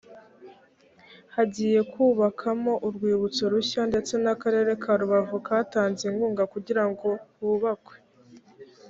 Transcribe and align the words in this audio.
hagiye 1.35 1.79
kubakamo 1.93 2.73
urwibutso 2.87 3.43
rushya 3.53 3.81
ndetse 3.91 4.13
n 4.23 4.25
‘akarere 4.33 4.71
ka 4.83 4.91
rubavu 4.99 5.37
katanze 5.47 6.01
inkunga 6.11 6.43
kugira 6.53 6.83
ngo 6.89 7.07
hubakwe. 7.37 7.95